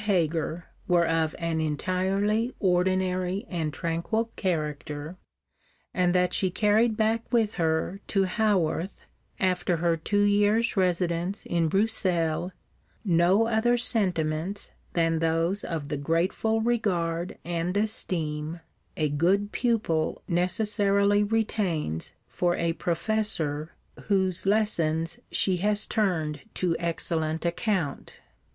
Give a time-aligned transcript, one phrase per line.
[0.05, 5.15] Heger were of an entirely ordinary and tranquil character,
[5.93, 9.03] and that she carried back with her to Haworth,
[9.39, 12.49] after her two years' residence in Bruxelles,
[13.05, 18.59] no other sentiments than those of the grateful regard and esteem
[18.97, 23.73] a good pupil necessarily retains for a Professor
[24.05, 28.19] whose lessons she has turned to excellent account.